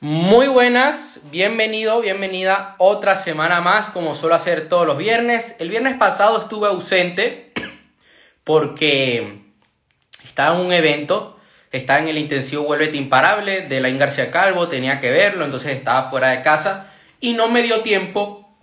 [0.00, 5.56] Muy buenas, bienvenido, bienvenida otra semana más como suelo hacer todos los viernes.
[5.58, 7.52] El viernes pasado estuve ausente
[8.44, 9.40] porque
[10.22, 11.40] estaba en un evento,
[11.72, 16.08] estaba en el intensivo Vuélvete Imparable de la García Calvo, tenía que verlo, entonces estaba
[16.08, 18.56] fuera de casa y no me dio tiempo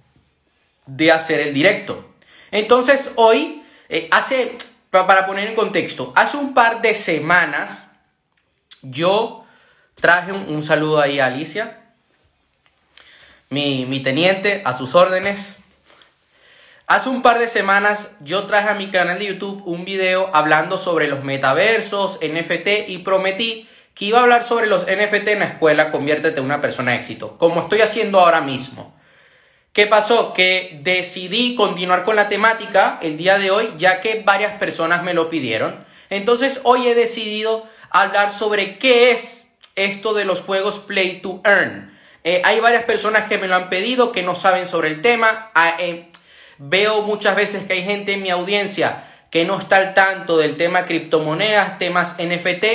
[0.85, 2.13] de hacer el directo.
[2.49, 4.55] Entonces hoy, eh, hace,
[4.89, 7.89] para poner en contexto, hace un par de semanas
[8.81, 9.44] yo
[9.95, 11.79] traje un, saludo ahí a Alicia,
[13.49, 15.57] mi, mi teniente, a sus órdenes.
[16.87, 20.77] Hace un par de semanas yo traje a mi canal de YouTube un video hablando
[20.77, 25.45] sobre los metaversos, NFT y prometí que iba a hablar sobre los NFT en la
[25.45, 28.93] escuela, conviértete en una persona de éxito, como estoy haciendo ahora mismo.
[29.71, 30.33] ¿Qué pasó?
[30.33, 35.13] Que decidí continuar con la temática el día de hoy, ya que varias personas me
[35.13, 35.85] lo pidieron.
[36.09, 39.44] Entonces hoy he decidido hablar sobre qué es
[39.75, 41.97] esto de los juegos Play to Earn.
[42.23, 45.51] Eh, hay varias personas que me lo han pedido, que no saben sobre el tema.
[45.53, 46.07] Ah, eh,
[46.57, 50.55] veo muchas veces que hay gente en mi audiencia que no está al tanto del
[50.55, 52.65] tema criptomonedas, temas NFT.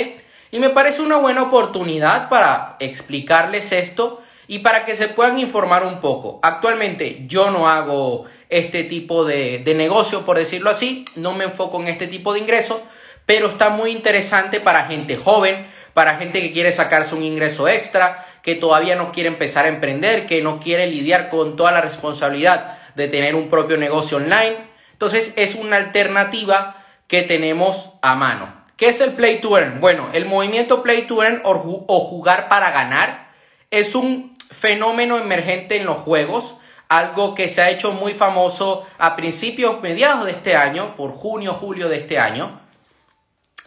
[0.51, 5.83] Y me parece una buena oportunidad para explicarles esto y para que se puedan informar
[5.83, 6.39] un poco.
[6.43, 11.87] Actualmente yo no hago este tipo de, negocio, por decirlo así, no me enfoco en
[11.87, 12.83] este tipo de ingreso,
[13.25, 18.25] pero está muy interesante para gente joven, para gente que quiere sacarse un ingreso extra,
[18.41, 22.77] que todavía no quiere empezar a emprender, que no quiere lidiar con toda la responsabilidad
[22.95, 24.57] de tener un propio negocio online.
[24.93, 28.61] Entonces es una alternativa que tenemos a mano.
[28.77, 29.79] ¿Qué es el Play to Earn?
[29.79, 33.27] Bueno, el movimiento Play to Earn o, jugar para ganar
[33.69, 36.57] es un fenómeno emergente en los juegos,
[36.89, 41.53] algo que se ha hecho muy famoso a principios, mediados de este año, por junio,
[41.53, 42.59] julio de este año,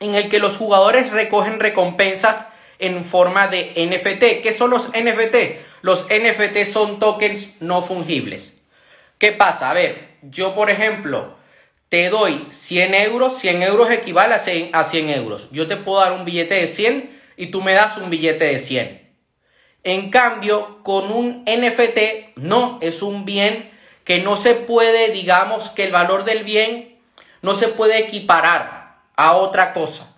[0.05, 4.42] en el que los jugadores recogen recompensas en forma de NFT.
[4.42, 5.60] ¿Qué son los NFT?
[5.83, 8.56] Los NFT son tokens no fungibles.
[9.19, 9.70] ¿Qué pasa?
[9.70, 11.36] A ver, yo por ejemplo
[11.88, 15.48] te doy 100 euros, 100 euros equivale a 100, euros.
[15.53, 18.59] Yo te puedo dar un billete de 100 y tú me das un billete de
[18.59, 19.04] 100.
[19.84, 23.71] En cambio, con un NFT no, es un bien
[24.03, 26.98] que no se puede, digamos que el valor del bien
[27.42, 28.73] no se puede equiparar
[29.16, 30.14] a otra cosa.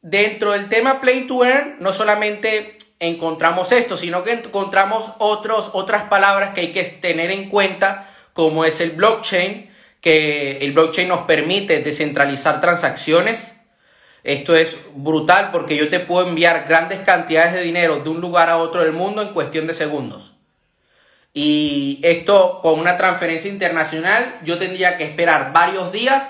[0.00, 6.04] Dentro del tema Play to Earn, no solamente encontramos esto, sino que encontramos otros, otras
[6.04, 11.20] palabras que hay que tener en cuenta, como es el blockchain, que el blockchain nos
[11.20, 13.52] permite descentralizar transacciones.
[14.24, 18.50] Esto es brutal porque yo te puedo enviar grandes cantidades de dinero de un lugar
[18.50, 20.32] a otro del mundo en cuestión de segundos.
[21.34, 26.28] Y esto con una transferencia internacional yo tendría que esperar varios días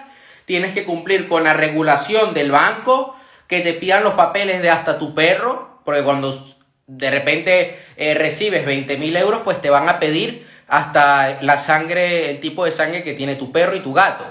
[0.53, 4.99] tienes que cumplir con la regulación del banco, que te pidan los papeles de hasta
[4.99, 6.39] tu perro, porque cuando
[6.87, 12.29] de repente eh, recibes 20 mil euros, pues te van a pedir hasta la sangre,
[12.29, 14.27] el tipo de sangre que tiene tu perro y tu gato.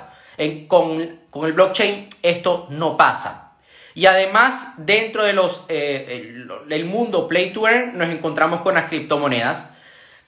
[0.67, 3.53] con, el blockchain esto no pasa.
[3.95, 6.35] Y además, dentro de los, eh,
[6.69, 9.71] el, mundo Play to Earn, nos encontramos con las criptomonedas,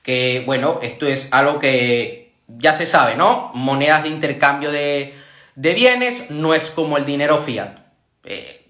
[0.01, 3.51] que bueno, esto es algo que ya se sabe, ¿no?
[3.53, 5.21] Monedas de intercambio de,
[5.55, 7.77] de bienes no es como el dinero fiat.
[8.23, 8.65] Eh,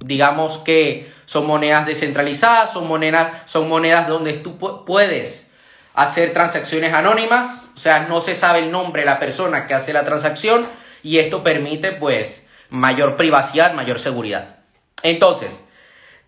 [0.00, 5.50] digamos que son monedas descentralizadas, son monedas, son monedas donde tú puedes
[5.94, 9.92] hacer transacciones anónimas, o sea, no se sabe el nombre de la persona que hace
[9.92, 10.66] la transacción
[11.02, 14.56] y esto permite pues mayor privacidad, mayor seguridad.
[15.02, 15.62] Entonces,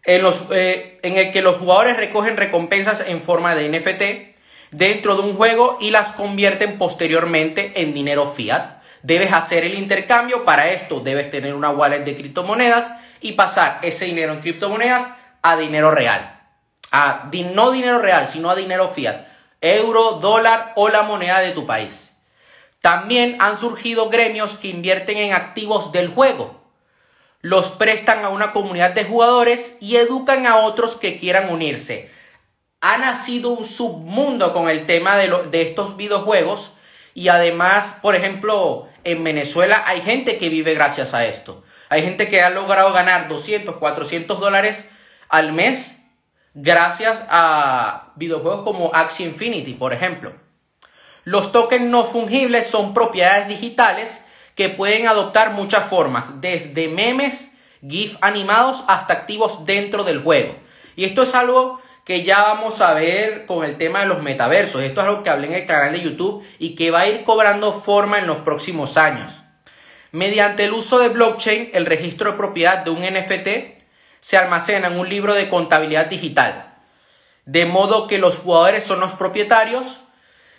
[0.05, 4.37] en, los, eh, en el que los jugadores recogen recompensas en forma de NFT
[4.71, 10.45] dentro de un juego y las convierten posteriormente en dinero fiat debes hacer el intercambio.
[10.45, 12.91] Para esto debes tener una wallet de criptomonedas
[13.21, 15.09] y pasar ese dinero en criptomonedas
[15.43, 16.41] a dinero real.
[16.93, 19.27] A, no dinero real, sino a dinero fiat.
[19.61, 22.13] Euro, dólar o la moneda de tu país.
[22.81, 26.63] También han surgido gremios que invierten en activos del juego.
[27.41, 32.11] Los prestan a una comunidad de jugadores y educan a otros que quieran unirse.
[32.81, 36.73] Ha nacido un submundo con el tema de, de estos videojuegos
[37.17, 41.65] y además, por ejemplo, en Venezuela hay gente que vive gracias a esto.
[41.89, 44.87] Hay gente que ha logrado ganar 200, 400 dólares
[45.31, 45.97] al mes
[46.53, 50.35] gracias a videojuegos como Axie Infinity, por ejemplo.
[51.25, 54.23] Los tokens no fungibles son propiedades digitales
[54.55, 60.55] que pueden adoptar muchas formas, desde memes, GIF animados hasta activos dentro del juego.
[60.97, 64.81] Y esto es algo que ya vamos a ver con el tema de los metaversos.
[64.81, 67.25] Esto es algo que hablé en el canal de YouTube y que va a ir
[67.25, 69.33] cobrando forma en los próximos años.
[70.13, 73.83] Mediante el uso de blockchain, el registro de propiedad de un NFT
[74.21, 76.77] se almacena en un libro de contabilidad digital,
[77.45, 80.05] de modo que los jugadores son los propietarios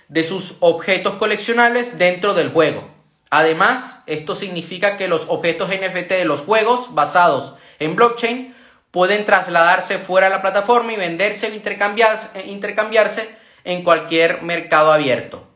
[0.09, 2.89] de sus objetos coleccionables dentro del juego.
[3.29, 8.56] Además, esto significa que los objetos NFT de los juegos basados en blockchain
[8.97, 13.29] pueden trasladarse fuera de la plataforma y venderse o intercambiarse, intercambiarse
[13.63, 15.47] en cualquier mercado abierto.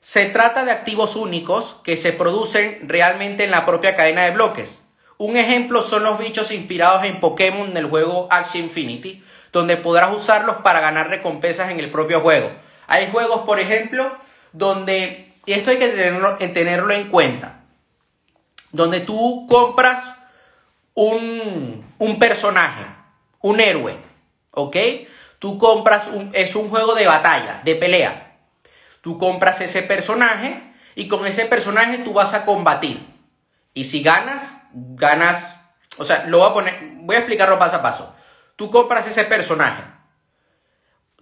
[0.00, 4.82] Se trata de activos únicos que se producen realmente en la propia cadena de bloques.
[5.18, 10.56] Un ejemplo son los bichos inspirados en Pokémon del juego Axie Infinity, donde podrás usarlos
[10.62, 12.50] para ganar recompensas en el propio juego.
[12.86, 14.10] Hay juegos, por ejemplo,
[14.52, 17.60] donde, y esto hay que tenerlo, tenerlo en cuenta,
[18.70, 20.21] donde tú compras
[20.94, 22.84] un, un personaje,
[23.40, 23.96] un héroe,
[24.52, 24.76] ¿ok?
[25.38, 28.38] Tú compras, un, es un juego de batalla, de pelea.
[29.00, 30.62] Tú compras ese personaje
[30.94, 33.04] y con ese personaje tú vas a combatir.
[33.74, 35.60] Y si ganas, ganas,
[35.98, 38.14] o sea, lo voy a poner, voy a explicarlo paso a paso.
[38.56, 39.82] Tú compras ese personaje.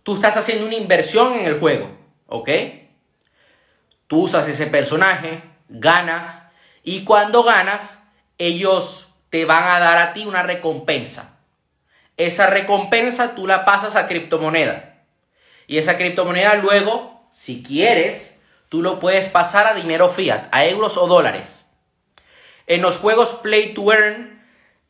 [0.03, 1.91] Tú estás haciendo una inversión en el juego,
[2.27, 2.51] ¿ok?
[4.07, 6.43] Tú usas ese personaje, ganas,
[6.83, 8.03] y cuando ganas,
[8.39, 11.37] ellos te van a dar a ti una recompensa.
[12.17, 15.05] Esa recompensa tú la pasas a criptomoneda.
[15.67, 18.37] Y esa criptomoneda luego, si quieres,
[18.69, 21.65] tú lo puedes pasar a dinero fiat, a euros o dólares.
[22.67, 24.45] En los juegos Play to Earn,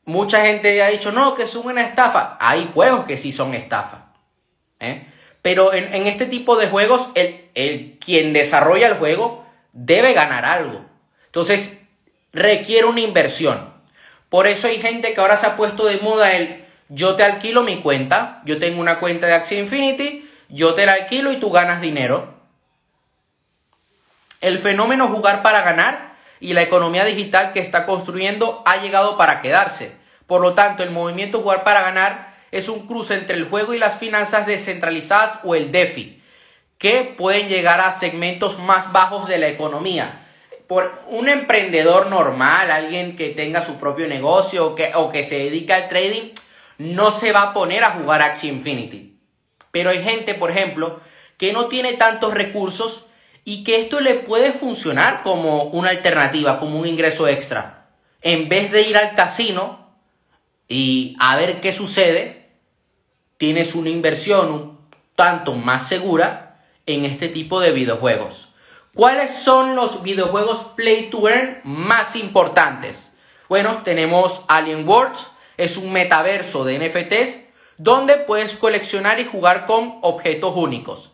[0.04, 2.36] mucha gente ha dicho, no, que es una estafa.
[2.40, 4.12] Hay juegos que sí son estafa.
[4.80, 5.06] ¿eh?
[5.42, 10.44] Pero en, en, este tipo de juegos, el, el, quien desarrolla el juego debe ganar
[10.44, 10.84] algo.
[11.26, 11.80] Entonces,
[12.32, 13.69] requiere una inversión.
[14.30, 17.62] Por eso hay gente que ahora se ha puesto de moda el yo te alquilo
[17.62, 21.50] mi cuenta, yo tengo una cuenta de Axie Infinity, yo te la alquilo y tú
[21.50, 22.34] ganas dinero.
[24.40, 29.40] El fenómeno jugar para ganar y la economía digital que está construyendo ha llegado para
[29.40, 29.92] quedarse.
[30.26, 33.78] Por lo tanto, el movimiento jugar para ganar es un cruce entre el juego y
[33.78, 36.20] las finanzas descentralizadas o el DeFi,
[36.78, 40.26] que pueden llegar a segmentos más bajos de la economía.
[40.70, 45.36] Por un emprendedor normal, alguien que tenga su propio negocio o que, o que se
[45.36, 46.30] dedica al trading,
[46.78, 49.18] no se va a poner a jugar Axie Infinity.
[49.72, 51.00] Pero hay gente, por ejemplo,
[51.38, 53.06] que no tiene tantos recursos
[53.44, 57.88] y que esto le puede funcionar como una alternativa, como un ingreso extra.
[58.22, 59.92] En vez de ir al casino
[60.68, 62.48] y a ver qué sucede,
[63.38, 64.78] tienes una inversión un
[65.16, 68.49] tanto más segura en este tipo de videojuegos.
[68.94, 73.12] ¿Cuáles son los videojuegos Play to Earn más importantes?
[73.48, 77.38] Bueno, tenemos Alien Worlds, es un metaverso de NFTs
[77.78, 81.12] donde puedes coleccionar y jugar con objetos únicos.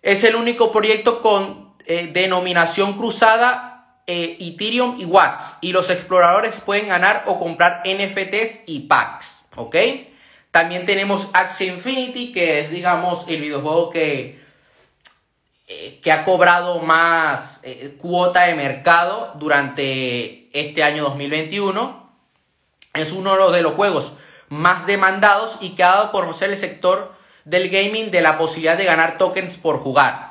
[0.00, 6.58] Es el único proyecto con eh, denominación cruzada eh, Ethereum y Wax y los exploradores
[6.62, 9.76] pueden ganar o comprar NFTs y packs, ¿ok?
[10.50, 14.39] También tenemos Axie Infinity, que es, digamos, el videojuego que,
[16.02, 17.60] que ha cobrado más
[17.98, 22.10] cuota de mercado durante este año 2021
[22.94, 24.14] es uno de los juegos
[24.48, 27.14] más demandados y que ha dado a conocer el sector
[27.44, 30.30] del gaming de la posibilidad de ganar tokens por jugar.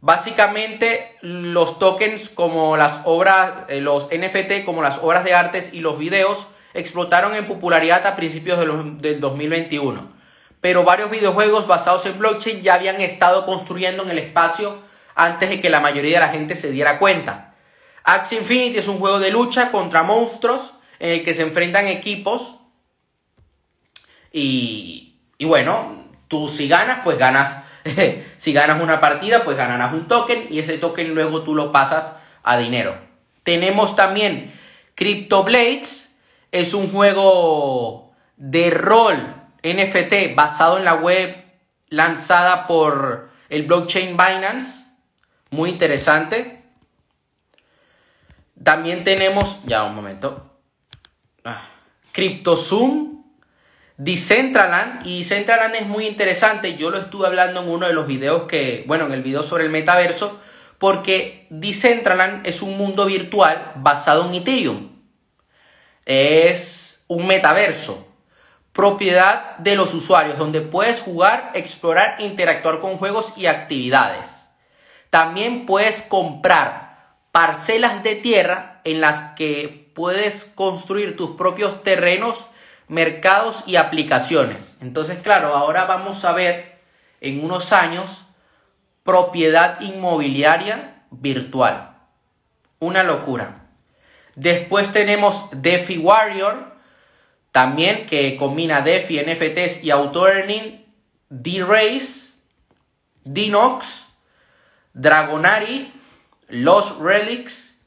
[0.00, 5.80] Básicamente los tokens como las obras, eh, los NFT como las obras de artes y
[5.80, 10.21] los videos explotaron en popularidad a principios del 2021.
[10.62, 14.78] Pero varios videojuegos basados en blockchain ya habían estado construyendo en el espacio
[15.16, 17.54] antes de que la mayoría de la gente se diera cuenta.
[18.04, 22.60] Axie Infinity es un juego de lucha contra monstruos en el que se enfrentan equipos
[24.32, 27.64] y, y bueno, tú si ganas, pues ganas,
[28.38, 32.16] si ganas una partida, pues ganarás un token y ese token luego tú lo pasas
[32.44, 32.96] a dinero.
[33.42, 34.54] Tenemos también
[34.94, 36.14] Crypto Blades,
[36.52, 41.36] es un juego de rol NFT basado en la web
[41.88, 44.84] lanzada por el blockchain Binance,
[45.50, 46.62] muy interesante.
[48.62, 50.52] También tenemos, ya un momento,
[51.44, 51.62] Ah.
[52.12, 53.24] CryptoZoom,
[53.96, 55.06] Decentraland.
[55.06, 56.76] Y Decentraland es muy interesante.
[56.76, 59.64] Yo lo estuve hablando en uno de los videos que, bueno, en el video sobre
[59.64, 60.40] el metaverso.
[60.78, 64.90] Porque Decentraland es un mundo virtual basado en Ethereum.
[66.04, 68.08] Es un metaverso.
[68.72, 74.48] Propiedad de los usuarios, donde puedes jugar, explorar, interactuar con juegos y actividades.
[75.10, 82.46] También puedes comprar parcelas de tierra en las que puedes construir tus propios terrenos,
[82.88, 84.74] mercados y aplicaciones.
[84.80, 86.80] Entonces, claro, ahora vamos a ver
[87.20, 88.24] en unos años
[89.04, 91.96] propiedad inmobiliaria virtual.
[92.78, 93.66] Una locura.
[94.34, 96.71] Después tenemos DeFi Warrior,
[97.52, 100.84] también que combina DeFi, NFTs y auto-earning,
[101.28, 102.32] D-Race,
[103.24, 104.08] Dinox,
[104.94, 105.92] Dragonari,
[106.48, 107.78] Los Relics,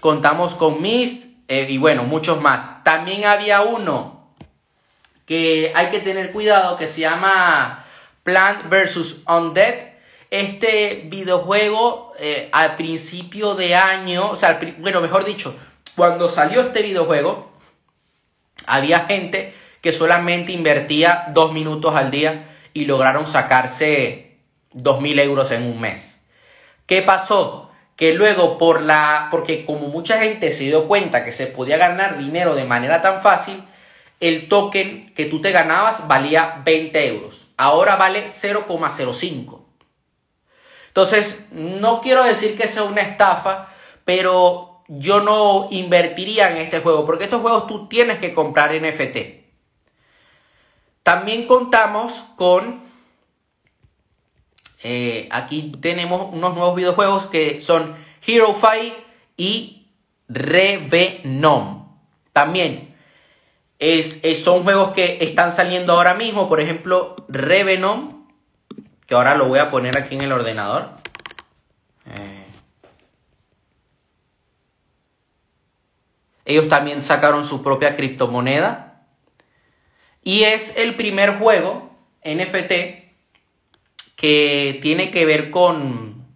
[0.00, 2.82] contamos con Mist eh, y bueno, muchos más.
[2.82, 4.32] También había uno
[5.26, 7.84] que hay que tener cuidado que se llama
[8.22, 9.22] Plant vs.
[9.26, 9.88] Undead.
[10.30, 15.54] Este videojuego eh, al principio de año, o sea, bueno, mejor dicho,
[15.96, 17.47] cuando salió este videojuego,
[18.66, 24.38] había gente que solamente invertía dos minutos al día y lograron sacarse
[24.72, 26.20] dos mil euros en un mes.
[26.86, 27.70] ¿Qué pasó?
[27.96, 32.18] Que luego por la, porque como mucha gente se dio cuenta que se podía ganar
[32.18, 33.62] dinero de manera tan fácil,
[34.20, 37.52] el token que tú te ganabas valía 20 euros.
[37.56, 39.64] Ahora vale 0,05.
[40.88, 43.68] Entonces, no quiero decir que sea una estafa,
[44.04, 49.16] pero yo no invertiría en este juego, porque estos juegos tú tienes que comprar NFT.
[51.02, 52.80] También contamos con,
[54.82, 58.94] eh, aquí tenemos unos nuevos videojuegos que son Hero Fight
[59.36, 59.86] y
[60.28, 61.86] Revenom.
[62.32, 62.94] También
[63.78, 68.26] es, son juegos que están saliendo ahora mismo, por ejemplo, Revenom,
[69.06, 70.90] que ahora lo voy a poner aquí en el ordenador.
[72.06, 72.37] Eh,
[76.48, 79.02] Ellos también sacaron su propia criptomoneda.
[80.22, 82.72] Y es el primer juego NFT
[84.16, 86.26] que tiene que ver con,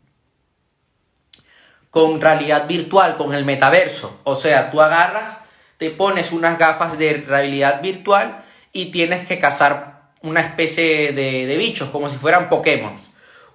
[1.89, 4.21] con realidad virtual, con el metaverso.
[4.25, 5.41] O sea, tú agarras,
[5.79, 11.57] te pones unas gafas de realidad virtual y tienes que cazar una especie de, de
[11.57, 12.99] bichos, como si fueran Pokémon.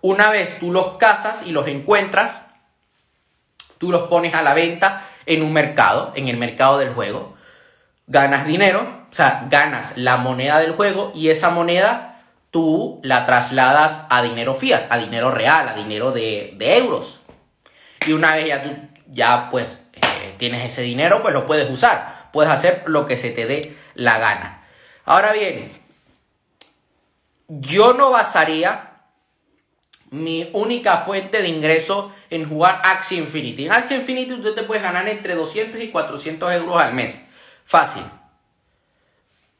[0.02, 2.48] Una vez tú los cazas y los encuentras,
[3.78, 7.36] tú los pones a la venta en un mercado, en el mercado del juego.
[8.08, 14.06] Ganas dinero, o sea, ganas la moneda del juego y esa moneda tú la trasladas
[14.10, 17.22] a dinero fiat, a dinero real, a dinero de, euros.
[18.06, 18.70] Y una vez ya tú
[19.10, 22.30] ya pues eh, tienes ese dinero, pues lo puedes usar.
[22.32, 24.64] Puedes hacer lo que se te dé la gana.
[25.06, 25.70] Ahora bien,
[27.48, 28.92] yo no basaría
[30.10, 33.66] mi única fuente de ingreso en jugar Axie Infinity.
[33.66, 37.24] En Axie Infinity usted te puedes ganar entre 200 y 400 euros al mes.
[37.66, 38.04] Fácil.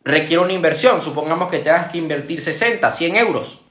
[0.04, 1.02] Requiere una inversión.
[1.02, 3.62] Supongamos que tengas que invertir 60, 100 euros.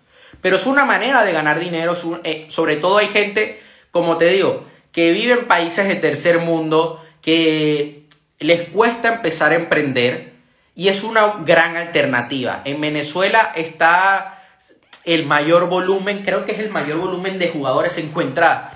[0.40, 1.96] Pero es una manera de ganar dinero.
[2.24, 3.60] Eh, sobre todo hay gente,
[3.90, 8.02] como te digo, que vive en países de tercer mundo, que
[8.38, 10.32] les cuesta empezar a emprender.
[10.74, 12.60] Y es una gran alternativa.
[12.64, 14.36] En Venezuela está
[15.06, 18.75] el mayor volumen, creo que es el mayor volumen de jugadores se encuentra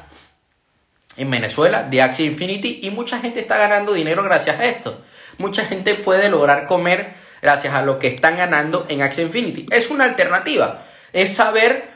[1.16, 5.02] en Venezuela de Axie Infinity y mucha gente está ganando dinero gracias a esto.
[5.38, 9.66] Mucha gente puede lograr comer gracias a lo que están ganando en Axie Infinity.
[9.70, 11.90] Es una alternativa, es saber,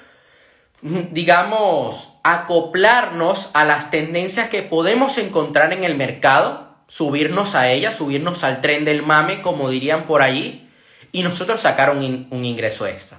[0.83, 8.45] digamos, acoplarnos a las tendencias que podemos encontrar en el mercado, subirnos a ellas, subirnos
[8.45, 10.69] al tren del mame, como dirían por allí,
[11.13, 13.19] y nosotros sacar un, un ingreso extra.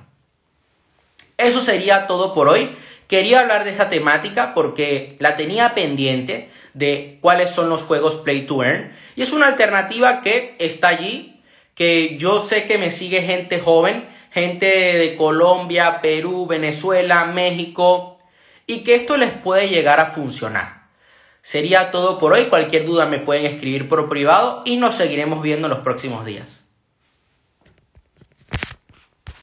[1.37, 2.75] Eso sería todo por hoy.
[3.07, 8.45] Quería hablar de esta temática porque la tenía pendiente de cuáles son los juegos Play
[8.45, 8.91] to Earn.
[9.15, 11.41] Y es una alternativa que está allí,
[11.73, 18.17] que yo sé que me sigue gente joven, gente de Colombia, Perú, Venezuela, México,
[18.67, 20.85] y que esto les puede llegar a funcionar.
[21.41, 22.45] Sería todo por hoy.
[22.45, 26.64] Cualquier duda me pueden escribir por privado y nos seguiremos viendo en los próximos días.